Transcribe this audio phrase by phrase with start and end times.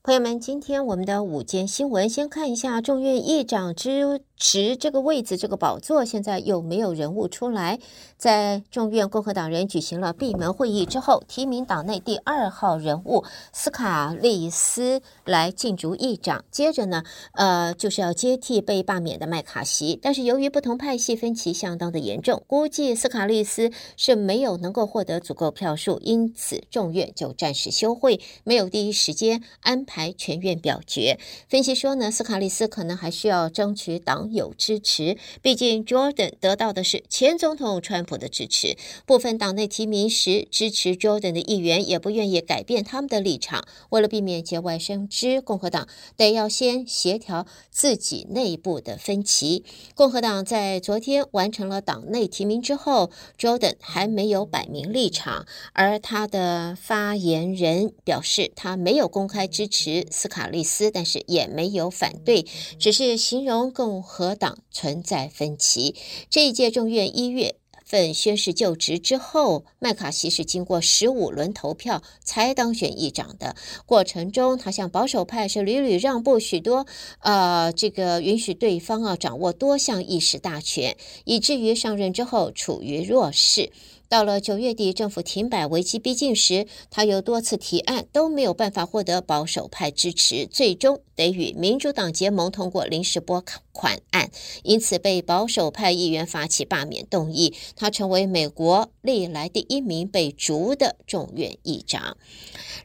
[0.00, 7.78] 朋友们，今天我们的午间新闻，先看一下众院议长之持这个位置，这个宝座现在有没有人物出来？
[8.16, 16.44] 在众院共和党人举行了闭门会议之后，提名党内第二号人物斯卡利斯来竞逐议长。
[16.50, 19.98] 接着呢，呃，就是要接替被罢免的麦卡锡。
[20.00, 31.18] 但是由于不同派系分歧相当的严重，估计斯卡利斯是没有能够获得足够票数，因此众院就暂时休会，没有第一时间安排全院表决。
[31.48, 34.27] 分析说呢，斯卡利斯可能还需要争取党。
[34.32, 38.76] 有支持，毕竟 Jordan 得到的是前总统川普的支持。
[39.06, 43.66] 部分党内提名时支持 Jordan 的议员也不愿意改变他们的立场。
[43.90, 49.64] 为了避免节外生枝，共和党得要先协调自己内部的分歧。
[49.94, 62.44] 共和党在昨天完成了党内提名之后，Jordan 还没有摆明立场，而他的发言人表示他没有公开支持斯卡利斯，但是也没有反对，
[62.78, 64.17] 只是形容共和。
[64.18, 65.94] 和党存在分歧。
[66.28, 67.54] 这一届众院一月
[67.86, 73.54] 份宣誓就职之后，麦卡锡是经过十五轮投票才当选议长的。
[73.86, 76.84] 过程中，他向保守派是屡屡让步许多，
[77.20, 83.70] 呃，这个允许对方啊掌握多项议事大权，以至于上任之后处于弱势。
[84.10, 94.32] 到了九月底，政府停摆危机逼近时，他有多次提案都没有办法获得保守派支持，最终得与民主党结盟通过临时拨款款案，
[94.64, 97.54] 因此被保守派议员发起罢免动议。
[97.76, 102.16] 他成为美国历来第一名被逐的众院议长。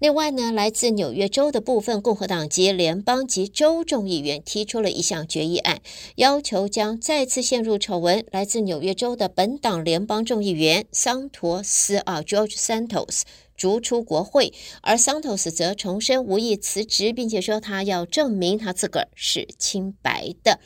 [0.00, 5.80] 另外呢，来自纽约州的部分共和党籍联邦及州众议员提出了一项决议案，
[6.16, 13.22] 要求将再次陷入丑闻来自纽约州的本党联邦众议员桑托斯啊，George Santos
[13.60, 20.60] 逐出国会，而桑托斯则重申无意辞职，并且说他要证明他自个儿是清白的。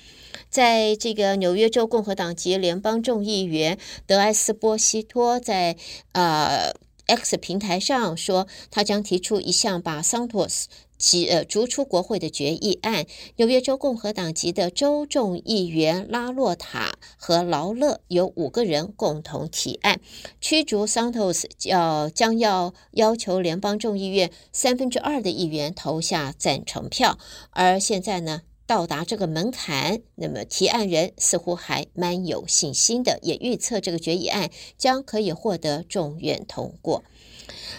[0.48, 5.76] 在这个纽约州共和党籍联邦众议员德埃斯波西托在
[6.12, 6.72] 呃。
[7.06, 13.06] X 平台上说，他将提出一项把桑托斯即呃逐出国会的决议案。
[13.36, 20.00] 纽约州共和党籍的州众议员拉洛塔和劳勒有五个人共同提案，
[20.40, 27.18] 驱逐桑托斯要将要要求联邦众议院三分之二的议员投下赞成票。
[27.50, 37.02] 而现在呢，到达这个门槛，那么提案人似乎还蛮有信心的，也预测这个决议案将可以获得众院通过。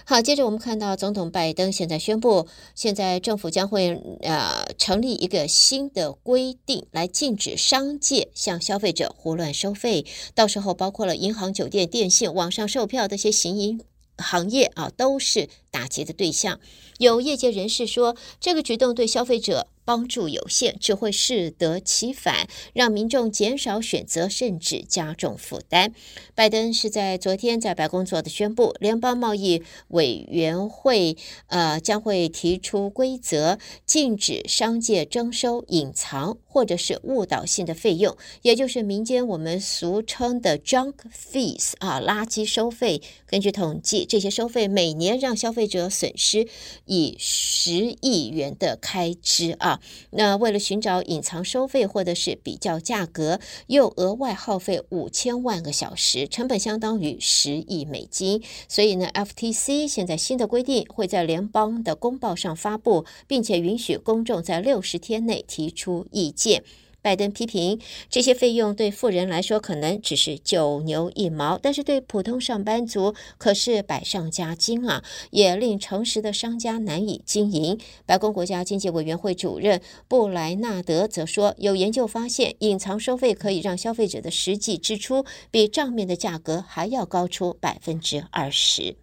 [0.06, 13.82] 好，接着我们看到总统拜登现在宣布，现在政府将会呃成立一个新的规定，来禁止商界向消费者胡乱收费，到时候包括了银行、酒店、电信、网上售票这些行营
[14.18, 16.60] 行业啊，都是打击的对象。
[16.98, 19.68] 有业界人士说，这个举动对消费者。
[19.88, 25.94] 帮助有限，只会适得其反，让民众减少选择，甚至加重负担。
[26.34, 31.16] 拜登是在昨天在白宫做的宣布，联邦贸易委员会
[31.50, 43.04] 呃将会提出规则，禁止商界征收隐藏或者是误导性的费用，也就是民间我们俗称的 junk fees 啊，垃圾收费。
[43.28, 46.48] 根据统计，这些收费每年让消费者损失
[46.86, 49.80] 以十亿元的开支啊。
[50.12, 58.44] 那为了寻找隐藏收费或者是比较价格，又额外耗费五千万个小时，成本相当于十亿美金。
[58.68, 66.64] 所以呢，FTC 现在新的规定会在联邦的公报上发布，并且允许公众在六十天内提出意见。
[67.06, 67.80] 拜登批评
[68.10, 77.78] 这些费用对富人来说可能只是九牛一毛，但是对普通上班族可是百上加斤啊，也令诚实的商家难以经营。
[78.08, 88.96] 白宫国家经济委员会主任布莱纳德则说，有研究发现，隐藏收费可以让消费者的实际支出比账面的价格还要高出百分之二十。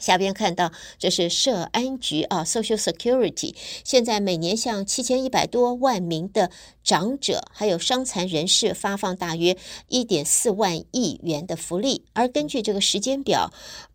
[0.00, 3.54] 下边看到，这是社安局啊，Social Security，
[3.84, 6.50] 现在每年向七千一百多万名的
[6.82, 9.56] 长者还有伤残人士发放大约
[9.88, 13.52] 一点四万亿元的福利，而根据这个时间表。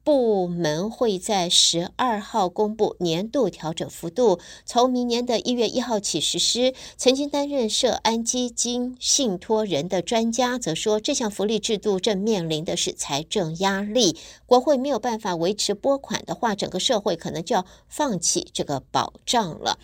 [0.08, 6.74] 部门会在十二号公布年度调整幅度，从明年的一月一号起实施。
[6.96, 14.16] 曾经担任社安基金信托人的专家则说，这项福利制度正面临的是财政压力，
[14.46, 19.78] 国会没有办法维持拨款的话，整个社会可能就要放弃这个保障了。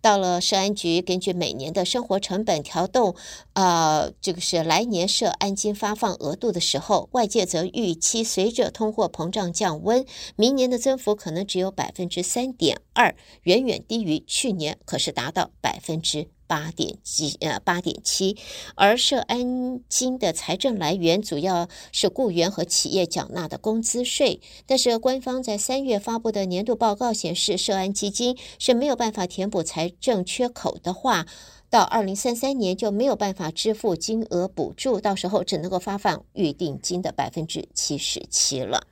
[0.00, 3.14] 到了社安局根据每年的生活成本调动，
[3.52, 10.06] 呃，这个是来年社安金发放额度的时候，外界则预期随着通货膨胀降温，
[10.36, 16.28] 明年的增幅可能只有百分之三点二，远远低于去年，可是达到百分之。
[16.48, 18.38] 八点几呃八点七，
[18.74, 31.26] 而社安金的财政来源主要是雇员和企业缴纳的工资税，但是官方在三月发布的年度报告显示，社安基金是没有办法填补财政缺口的话，
[31.68, 38.86] 到二零三三年就没有办法支付金额补助，到时候只能够发放预定金的百分之七十七了。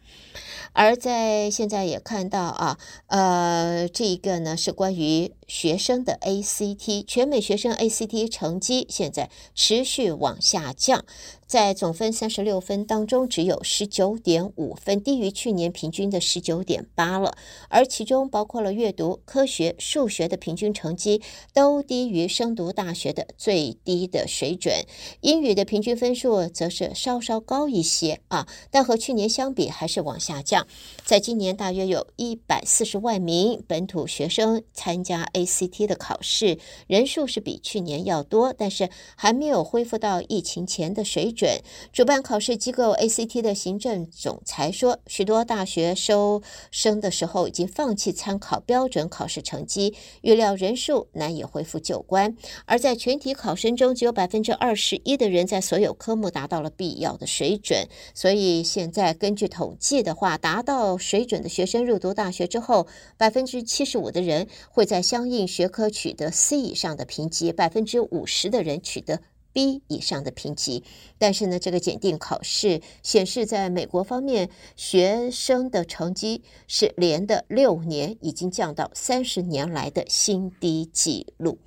[0.72, 11.04] 而在现在也看到啊，呃，这一个呢是关于学生的 ACT 全美学生 ACT 成绩现在持续往下降。
[11.46, 17.38] 在总分三十六分当中，只有十九点五分，低于去年平均的十九点八了。
[17.68, 21.22] 而其中包括了阅读、科学、数学的平均成绩
[21.54, 24.74] 都低于升读大学的最低的水准。
[25.20, 30.55] 英语的平均分数则是稍稍高一些啊，但和去年相比还是往下降。
[31.04, 41.60] 在今年，大约有一百四十万名本土学生参加 ACT 的考试，人数是比去年要多，但是还没有恢复到疫情前的水准。
[41.92, 52.36] 主办考试机构 ACT 的行政总裁说，许多大学收生的时候已经放弃参考标准考试成绩，预料人数难以恢复旧观。
[52.64, 57.86] 而在全体考生中，只有百分之二十一的人在所有科目达到了必要的水准。
[58.14, 69.22] 所以现在根据统计的话，达到水准的学生入读大学之后，百分之七十五的人会在相应学科取得 C 以上的评级，百分之五十的人取得。
[69.52, 70.84] B 以上的评级，
[71.18, 81.58] 但是呢，这个检定考试显示，在美国方面，学生的成绩是连的六年，已经降到三十年来的新低纪录。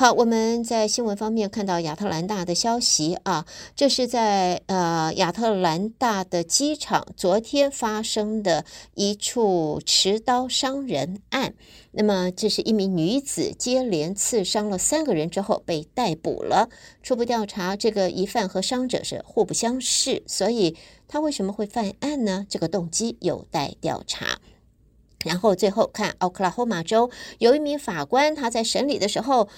[0.00, 3.44] 好，我们在新闻方面看到亚特兰大的消息啊，
[3.76, 8.64] 这是在呃亚特兰大的机场昨天发生的
[8.94, 11.52] 一处持刀伤人案。
[11.90, 16.70] 那么，这是一名女子接连刺伤了三个人之后被逮捕了。
[17.02, 22.46] 初步调查，这个疑犯和伤者是互不相识，所以他为什么会犯案呢？
[22.48, 24.38] 这个动机有待调查。
[25.22, 29.50] 然后最后看奥克拉荷马州有一名法官，他在审理的时候。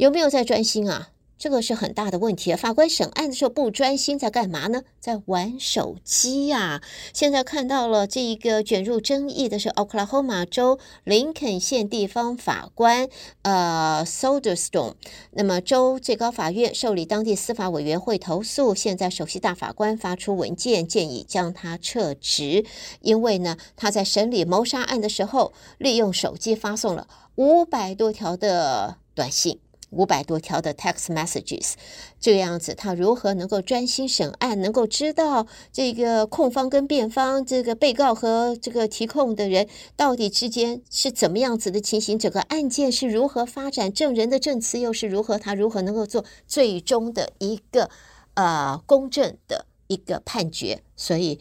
[0.00, 1.10] 有没有在专心啊？
[1.36, 2.56] 这个是很大的问题啊！
[2.56, 4.80] 法官审案的时候不专心，在干嘛呢？
[4.98, 6.80] 在玩手机呀！
[7.12, 13.10] 现在看到了这一个卷入争议的是奥克拉荷马州林肯县地方法官
[13.42, 14.94] 呃 Soderstrom。
[15.32, 22.64] 那么州最高法院受理当地司法委员会投诉，现在首席大法官发出文件建议将他撤职，
[23.02, 29.60] 因为呢他在审理谋杀案的时候利用手机发送了五百多条的短信。
[29.90, 31.74] 五百多条的 text messages，
[32.18, 42.18] 这个样子，他如何能够专心审案，能够知道这个控方跟辩方，这个被告和这个提控的人到底之间是怎么样子的情形？
[42.18, 43.92] 整个案件是如何发展？
[43.92, 45.38] 证人的证词又是如何？
[45.38, 47.90] 他如何能够做最终的一个
[48.34, 50.82] 呃公正的一个判决？
[50.96, 51.40] 所以，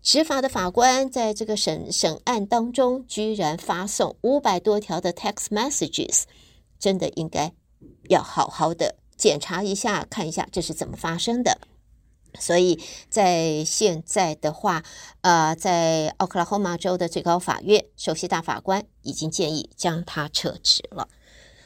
[0.00, 6.22] 执法的法官在这个审审案当中，居然发送五百多条的 text messages，
[6.78, 7.52] 真的应该。
[8.10, 11.58] 要好好的检查一下，看一下这是怎么发生的。
[12.38, 12.78] 所以
[13.08, 14.84] 在现在的话，
[15.22, 21.08] 呃，在奥克拉荷马州的最高法院首席大法官已经建议将他撤职了。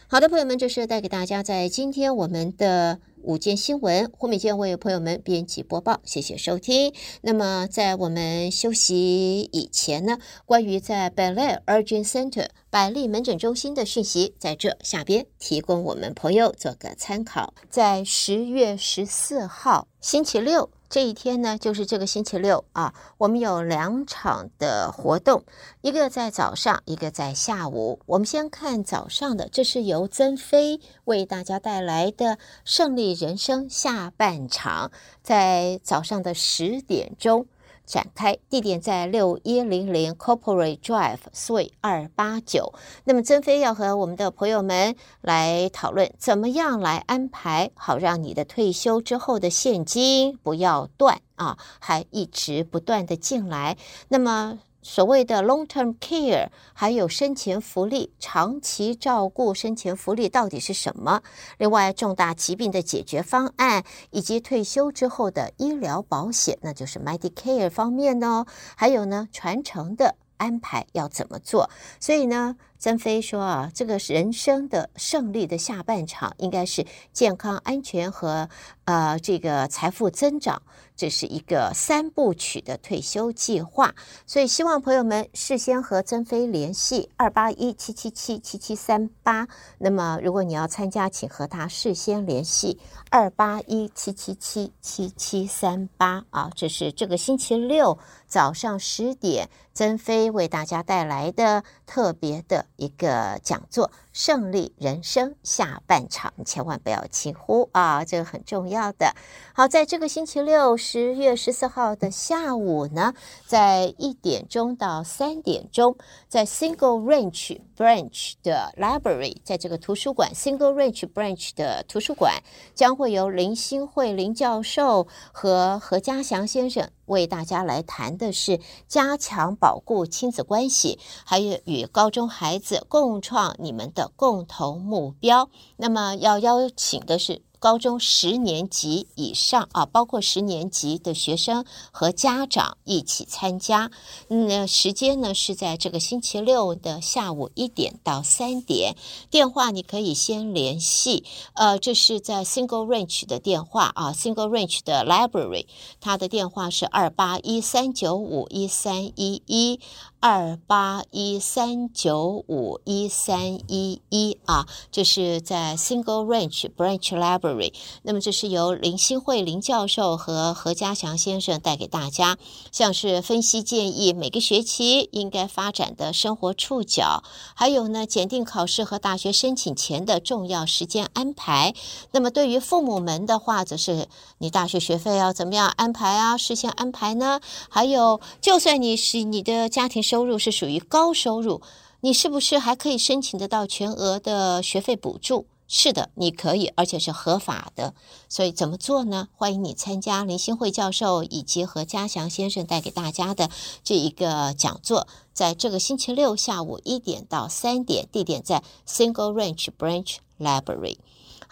[0.07, 3.01] 好的，朋友们，这是带给大家在今天我们的。
[3.25, 6.93] 午间新闻，胡美健为朋友们编辑播报，谢谢收听。
[7.23, 17.55] 那么，在我们休息以前呢，关于在 Bel-Air Urgent Center 百丽门诊中心的讯息，在这下边提供我们朋友做个参考。
[17.71, 20.71] 在十月十四号星期六。
[20.89, 25.43] 这一天呢，就是这个星期六啊，我们有两场的活动，
[25.81, 27.99] 一个在早上，一个在下午。
[28.07, 37.47] 我们先看早上的，这是由曾飞为大家带来的胜利人生下半场，在早上的十点钟。
[37.87, 42.73] 展开，地点在六一零零 Corporate Drive Suite 二八九。
[43.05, 53.77] 那么曾飞要和我们的朋友们来讨论，怎么样来安排好，让你的退休之后的现金不要断啊，还一直不断的进来。
[54.09, 61.23] 那么所谓的 long-term care，还有生前福利、长期照顾、生前福利到底是什么？
[61.57, 68.45] 另外，重大疾病的解决方案，以及退休之后的医疗保险，那就是 Medicare 方面呢？
[68.77, 71.71] 还有呢，传承的安排要怎么做？
[71.99, 78.49] 所以呢，曾飞说啊，这个人生的胜利的下半场，应该是健康、安全和
[78.85, 80.63] 呃这个财富增长。
[80.97, 83.93] 这是一个三部曲的退休计划，
[84.27, 89.49] 所以希望朋友们事先和曾飞联系二八一七七七七七三八。
[89.79, 92.79] 那么，如果你要参加，请和他事先联系
[93.11, 96.49] 二八一七七七七七三八啊。
[96.55, 103.91] 这是这个星期六早上十点，曾飞为大家带来的特别的一个讲座。
[104.15, 108.05] 胜利人生下半场，千万不要轻忽啊！
[108.05, 109.13] 这个很重要的。
[109.53, 113.13] 好，在这个星期六，十月十四号的下午呢，
[113.45, 115.97] 在一点钟到三点钟，
[116.29, 122.41] 在 Single Ranch Branch 的 Library，在这个图书馆 Single Ranch Branch 的图书馆，
[122.73, 126.89] 将会由林新慧林教授和何家祥先生。
[127.07, 135.49] 为大家来谈的是加强保护亲子关系，还有与高中孩子共创你们的共同目标。
[135.77, 137.43] 那么要邀请的是。
[137.61, 143.91] 高中十年级以上啊，包括十年级的学生和家长一起参加。
[144.29, 148.97] 那时间呢是在这个星期六的下午一点到三点。
[149.31, 155.65] 电话你可以先联系，呃，这是在 Single Ranch 的电话啊，Single Ranch 的 Library，
[156.03, 159.81] 它的电话是二八一三九五一三一一。
[160.27, 167.75] 二八一三九五一三一一啊，这是在 Single Ranch Branch Library。
[168.05, 172.39] 那么这是由林新慧林教授和何嘉祥先生带给大家，
[172.73, 177.23] 像是分析建议每个学期应该发展的生活触角，
[177.55, 181.75] 还有呢检定考试和大学申请前的重要时间安排。
[182.13, 186.39] 那么对于父母们的话，则是你大学学费要怎么样安排啊？
[186.39, 187.43] 事先安排呢？
[187.69, 191.61] 还有，就算你是你的家庭收入是属于高收入，
[192.01, 195.47] 你是不是还可以申请得到全额的学费补助？
[195.67, 197.95] 是的，你可以，而且是合法的。
[198.29, 199.27] 所以怎么做呢？
[199.35, 203.51] 欢迎你参加林新慧教授以及何嘉祥先生带给大家的
[203.83, 210.99] 这一个讲座，在这个星期六下午一点到三点，地点在 Single Ranch Branch Library。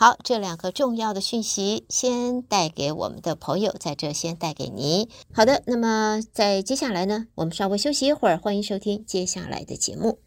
[0.03, 5.09] 好，这两个重要的讯息先带给我们的朋友，在这先带给您。
[5.33, 10.19] 好的，那么在接下来呢，我们稍微休息一会儿，欢迎收听接下来的节目。